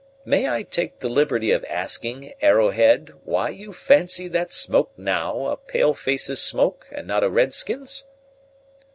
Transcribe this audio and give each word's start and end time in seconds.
May 0.25 0.49
I 0.49 0.63
take 0.63 0.97
the 0.97 1.09
liberty 1.09 1.51
of 1.51 1.63
asking, 1.65 2.33
Arrowhead, 2.41 3.11
why 3.23 3.49
you 3.49 3.71
fancy 3.71 4.27
that 4.29 4.51
smoke, 4.51 4.89
now, 4.97 5.45
a 5.45 5.55
pale 5.57 5.93
face's 5.93 6.41
smoke, 6.41 6.87
and 6.91 7.05
not 7.05 7.23
a 7.23 7.29
red 7.29 7.53
skin's?" 7.53 8.07